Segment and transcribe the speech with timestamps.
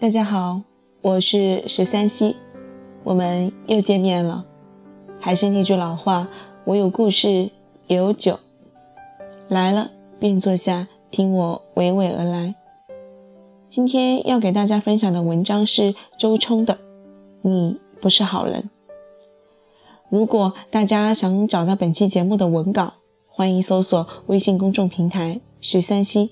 [0.00, 0.62] 大家好，
[1.02, 2.36] 我是十三溪，
[3.02, 4.46] 我们又见面了。
[5.18, 6.28] 还是那句老话，
[6.64, 7.50] 我有故事，
[7.88, 8.38] 也有酒。
[9.48, 9.90] 来了
[10.20, 12.54] 便坐下，听我娓娓而来。
[13.68, 16.74] 今天要给大家分享的文章是周冲的
[17.42, 18.62] 《你不是好人》。
[20.08, 22.94] 如果大家想找到本期节目的文稿，
[23.26, 26.30] 欢迎搜索微信公众平台“十三溪”。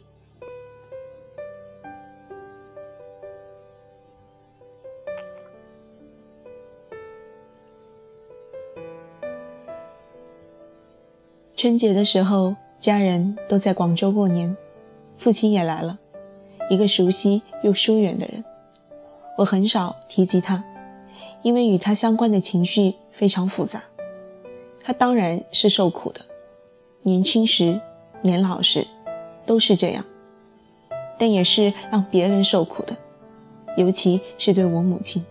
[11.57, 14.55] 春节的时候，家人都在广州过年，
[15.17, 15.99] 父亲也来了，
[16.69, 18.45] 一个熟悉又疏远的人。
[19.39, 20.63] 我很少提及他，
[21.41, 23.83] 因为与他相关的情绪非常复杂。
[24.83, 26.21] 他当然是受苦的，
[27.01, 27.81] 年轻时、
[28.21, 28.87] 年老时
[29.47, 30.05] 都是这样，
[31.17, 32.95] 但也是让别人受苦的，
[33.79, 35.25] 尤其是对我母亲。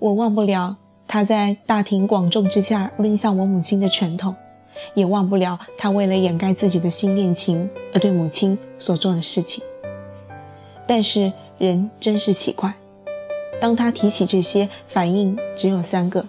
[0.00, 0.76] 我忘不了。
[1.12, 4.34] 他在大庭广众之下抡向我母亲的拳头，
[4.94, 9.62] 也忘不了他为了掩盖自己的新恋情而对母亲所做的事情。
[10.86, 12.72] 但是人真是奇怪，
[13.60, 16.24] 当他提起这些，反应只有三个：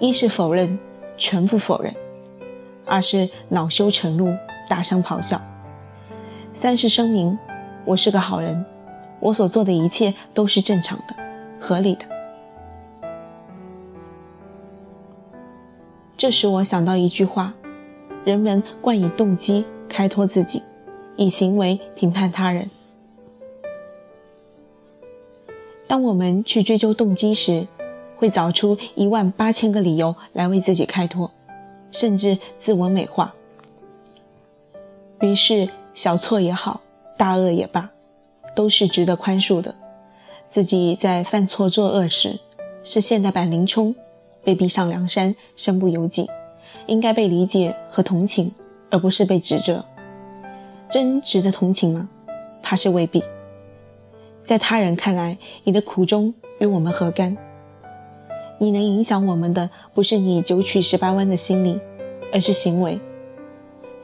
[0.00, 0.76] 一是否认，
[1.16, 1.94] 全部否认；
[2.84, 4.36] 二是恼羞成怒，
[4.68, 5.38] 大声咆哮；
[6.52, 7.38] 三是声明
[7.84, 8.66] 我是个好人，
[9.20, 11.14] 我所做的一切都是正常的、
[11.60, 12.13] 合理的。
[16.24, 17.52] 这使我想到一句话：
[18.24, 20.62] 人们惯以动机开脱自己，
[21.16, 22.70] 以行为评判他人。
[25.86, 27.66] 当我们去追究动机时，
[28.16, 31.30] 会找出一万八千个理由来为自己开脱，
[31.92, 33.34] 甚至自我美化。
[35.20, 36.80] 于是，小错也好，
[37.18, 37.90] 大恶也罢，
[38.56, 39.74] 都是值得宽恕的。
[40.48, 42.40] 自己在犯错作恶时，
[42.82, 43.94] 是现代版林冲。
[44.44, 46.28] 被逼上梁山，身不由己，
[46.86, 48.52] 应该被理解和同情，
[48.90, 49.84] 而不是被指责。
[50.90, 52.08] 真值得同情吗？
[52.62, 53.22] 怕是未必。
[54.44, 57.36] 在他人看来，你的苦衷与我们何干？
[58.58, 61.80] 你能影响我们的，不是你九曲十八弯的心理，
[62.32, 63.00] 而是行为。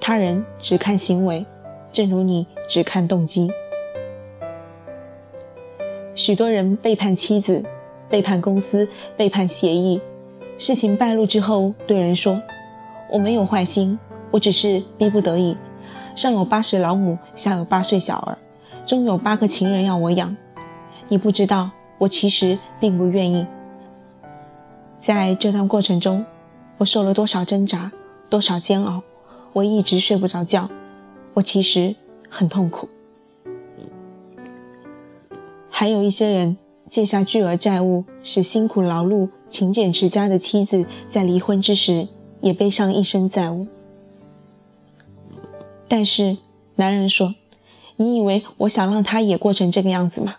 [0.01, 1.45] 他人只看行为，
[1.93, 3.53] 正如你只看动机。
[6.17, 7.65] 许多人背叛妻子，
[8.09, 10.01] 背叛公司，背叛协议。
[10.61, 12.43] 事情败露之后，对人说
[13.11, 13.99] ：“我没有坏心，
[14.31, 15.57] 我只是逼不得已。
[16.15, 18.37] 上有八十老母，下有八岁小儿，
[18.87, 20.37] 中有八个情人要我养。
[21.09, 23.47] 你不知道，我其实并不愿意。
[25.01, 26.27] 在这段过程中，
[26.77, 27.91] 我受了多少挣扎，
[28.29, 29.03] 多少煎熬，
[29.55, 30.69] 我一直睡不着觉。
[31.33, 31.97] 我其实
[32.29, 32.91] 很痛苦。
[35.71, 36.59] 还有一些人
[36.91, 42.07] 借下巨额债务，使辛苦劳碌。”勤俭持家的妻子在离婚之时
[42.41, 43.67] 也背上一身债务，
[45.89, 46.37] 但是
[46.77, 47.35] 男人说
[47.97, 50.37] ：“你以为我想让他也过成这个样子吗？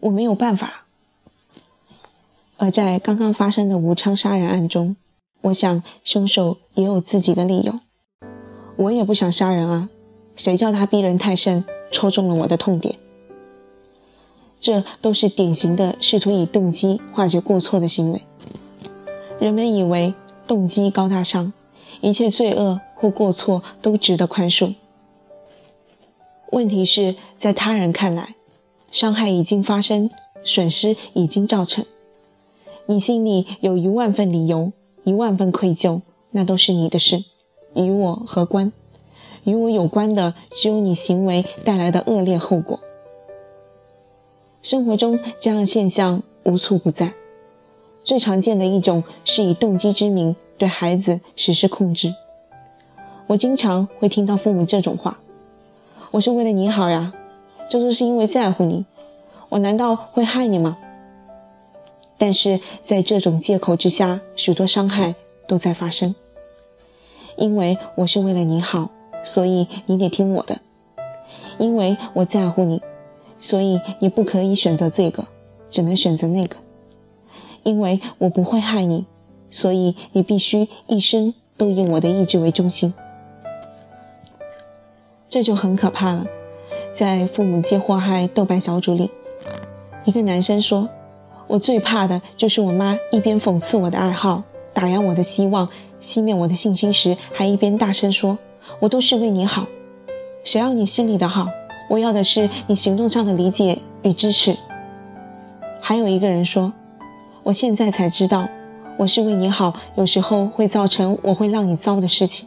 [0.00, 0.86] 我没有办法。”
[2.56, 4.96] 而在刚刚发生的武昌杀人案中，
[5.42, 7.80] 我想凶手也有自己的理由。
[8.76, 9.90] 我也不想杀人啊，
[10.34, 11.62] 谁叫他逼人太甚，
[11.92, 12.98] 戳中了我的痛点。
[14.60, 18.22] 这都是典型的试图以动机化解过错的行为。
[19.38, 20.14] 人们以为
[20.46, 21.52] 动机高大上，
[22.00, 24.74] 一切罪恶或过错都值得宽恕。
[26.50, 28.34] 问题是在他人看来，
[28.90, 30.10] 伤害已经发生，
[30.42, 31.84] 损失已经造成。
[32.86, 34.72] 你心里有一万份理由，
[35.04, 37.22] 一万份愧疚，那都是你的事，
[37.74, 38.72] 与我何关？
[39.44, 42.80] 与我有关的只有你行为带来的恶劣后果。
[44.68, 47.14] 生活中这样的现象无处不在。
[48.04, 52.14] 最常见的一种是以动机之名对孩子实施控制。
[53.28, 55.20] 我经常会听到父母这种话
[56.12, 57.14] ：“我是为了你好呀，
[57.70, 58.84] 这都是因为在乎你。
[59.48, 60.76] 我难道会害你吗？”
[62.18, 65.14] 但是在这种借口之下，许多伤害
[65.46, 66.14] 都在发生。
[67.38, 68.90] 因为我是为了你好，
[69.24, 70.56] 所以你得听我的；
[71.56, 72.82] 因为我在乎你，
[73.38, 75.26] 所以你不可以选择这个，
[75.70, 76.56] 只能选择那个。
[77.62, 79.06] 因为我不会害你，
[79.50, 82.94] 所以你必须一生都以我的意志为中心。
[85.28, 86.26] 这就很可怕了。
[86.94, 89.10] 在父母皆祸害豆瓣小组里，
[90.04, 90.88] 一个男生说
[91.46, 94.42] ：“我最怕的就是我妈一边讽刺我的爱好，
[94.72, 95.68] 打压我的希望，
[96.00, 98.38] 熄灭我的信心时，还一边大声说
[98.80, 99.66] ：‘我都是为你好。’”
[100.44, 101.48] 谁要你心里的好？
[101.88, 104.56] 我要的是你行动上的理解与支持。
[105.80, 106.72] 还有一个人说
[107.44, 108.48] ：“我现在才知道，
[108.98, 112.46] 我是为你好，有时候会造成我会让你糟的事情，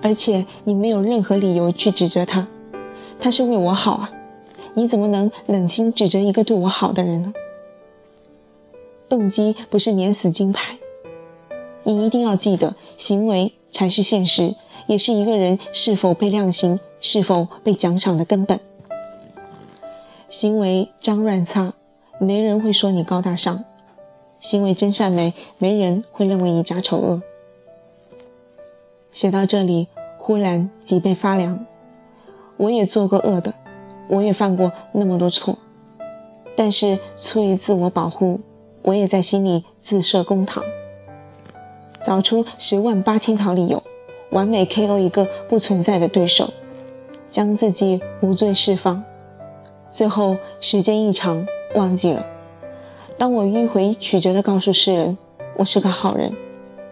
[0.00, 2.46] 而且你没有任何理由去指责他，
[3.18, 4.10] 他是为我好啊！
[4.74, 7.34] 你怎么能冷心指责一个对我好的人呢？
[9.08, 10.78] 动机不是免死金牌，
[11.82, 14.54] 你一定要记得，行为才是现实，
[14.86, 18.60] 也是一个人是否被量刑。”是否被奖赏的根本？
[20.28, 21.74] 行为脏乱差，
[22.18, 23.64] 没人会说你高大上；
[24.38, 27.22] 行为真善美，没人会认为你假丑恶。
[29.12, 29.88] 写到这里，
[30.18, 31.66] 忽然脊背发凉。
[32.56, 33.54] 我也做过恶的，
[34.06, 35.58] 我也犯过那么多错，
[36.54, 38.40] 但是出于自我保护，
[38.82, 40.62] 我也在心里自设公堂，
[42.04, 43.82] 找出十万八千条理由，
[44.30, 46.52] 完美 KO 一个不存在的对手。
[47.30, 49.02] 将自己无罪释放，
[49.90, 51.46] 最后时间一长，
[51.76, 52.26] 忘记了。
[53.16, 55.16] 当我迂回曲折地告诉世人
[55.56, 56.34] 我是个好人，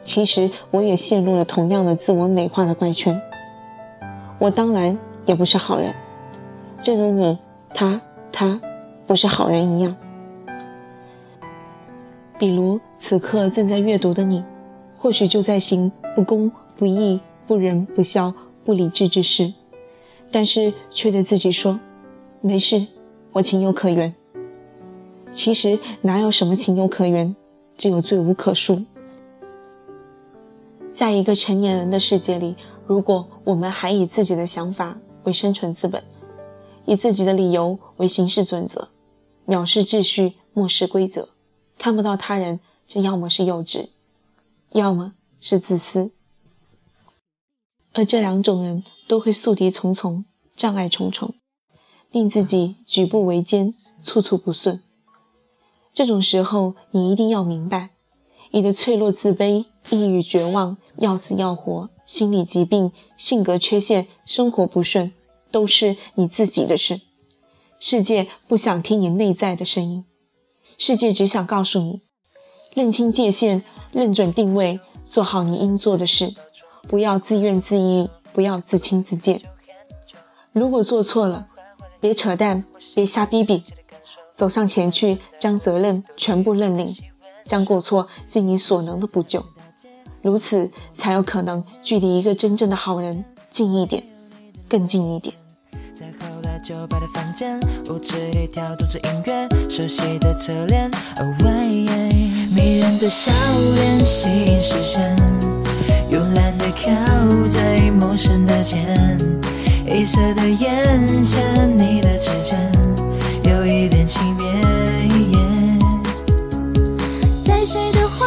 [0.03, 3.21] 其实我也陷入了同样的自我美化的怪圈。
[4.39, 4.97] 我当然
[5.27, 5.93] 也不是好人，
[6.81, 7.39] 正如你、
[7.75, 8.01] 他、
[8.31, 8.61] 他
[9.07, 9.97] 不是好人一样。
[12.39, 14.45] 比如此刻正在阅读的你，
[14.97, 18.33] 或许就在行不公、不义、不仁、不孝、
[18.65, 19.53] 不理智之事。
[20.31, 21.79] 但是却对自己说
[22.41, 22.87] ：“没事，
[23.33, 24.15] 我情有可原。”
[25.33, 27.35] 其实哪有什么情有可原，
[27.77, 28.85] 只有罪无可恕。
[30.93, 36.03] 在一个成年人的世界里，如果我们还以自己的想法为生存资本，
[36.87, 38.89] 以自己的理由为行事准则，
[39.47, 41.29] 藐视秩序，漠视规则，
[41.79, 43.89] 看不到他人，这要么是幼稚，
[44.73, 46.11] 要么是自私。
[47.93, 51.35] 而这两种人都会宿敌重重，障碍重重，
[52.13, 53.75] 令自己举步维艰，
[54.05, 54.83] 处处不顺。
[55.93, 57.91] 这种时候，你一定要明白，
[58.51, 65.13] 你的脆弱、自卑、抑郁、绝望、要死要活、心理疾病、性格缺陷、生活不顺，
[65.51, 67.01] 都是你自己的事。
[67.81, 70.05] 世界不想听你内在的声音，
[70.77, 72.03] 世界只想告诉你：
[72.75, 76.35] 认清界限，认准定位，做好你应做的事。
[76.89, 79.43] 不要自怨自艾，不要自轻自贱。
[80.53, 81.47] 如果做错了，
[82.01, 82.65] 别扯淡，
[82.95, 83.65] 别瞎逼逼，
[84.35, 86.97] 走上前去，将责任全部认领，
[87.45, 89.45] 将过错尽你所能的补救，
[90.23, 94.03] 如此才有可能距离一个真正的好人近一点，
[94.69, 95.35] 更近一点。
[95.95, 97.59] 在后来酒吧的房间，
[97.89, 100.91] 舞池里跳动着音乐，熟悉的侧脸，
[102.55, 103.33] 迷人的笑
[103.75, 105.38] 脸吸引视线。
[108.69, 109.19] 间，
[109.87, 111.41] 黑色的眼线，
[111.79, 112.59] 你的指尖
[113.43, 114.43] 有一点轻蔑。
[117.43, 118.27] 在谁的怀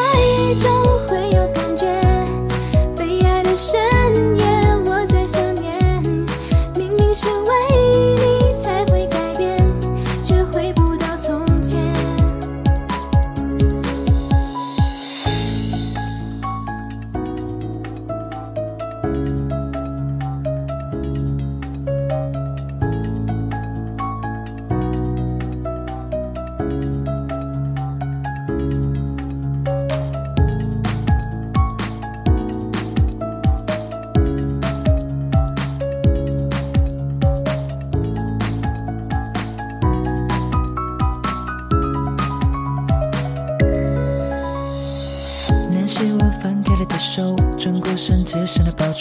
[0.55, 0.67] 中
[1.07, 1.85] 会有感觉？
[2.97, 3.79] 被爱的深
[4.35, 4.43] 夜，
[4.83, 6.01] 我在想念。
[6.75, 8.10] 明明是唯一。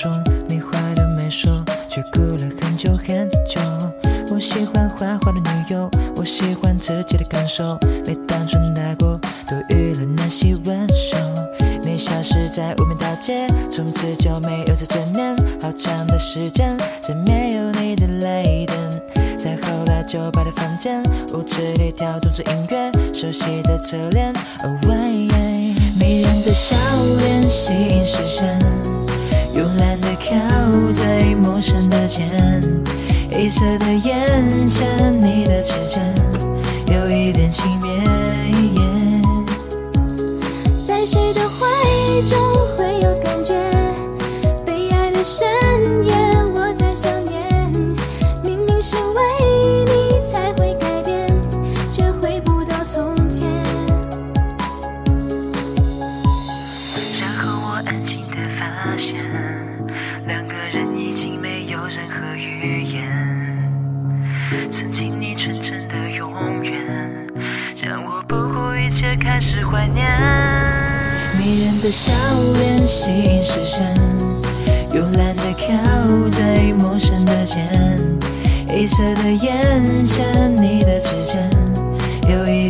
[0.00, 3.61] 剩的包装，你话都没说，却哭了很久很久。
[4.33, 7.78] 我喜欢花花的女友，我喜欢自己的感受。
[8.07, 10.88] 每当春大过，多余了那些温柔。
[11.83, 15.37] 你消失在无名大街，从此就没有再见面。
[15.61, 19.00] 好长的时间，再没有你的泪灯。
[19.38, 21.02] 在后来酒吧的房间，
[21.35, 24.33] 舞池里跳动着音乐，熟悉的侧脸，
[25.99, 26.76] 迷人的笑
[27.19, 29.00] 脸吸引视线。
[30.92, 32.26] 在陌生的肩，
[33.30, 34.87] 黑色的眼线，
[35.20, 36.02] 你的指尖
[36.87, 37.79] 有一点轻
[64.71, 66.73] 曾经你纯真的永远，
[67.76, 70.07] 让我不顾一切开始怀念。
[71.38, 72.12] 迷人的笑
[72.54, 73.83] 脸吸引视线，
[74.92, 77.66] 慵懒的靠在陌生的肩，
[78.69, 80.25] 黑色的眼线，
[80.57, 81.50] 你的指尖，
[82.28, 82.69] 有一。